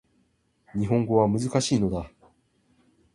[0.73, 2.09] 日本語は難しいのだ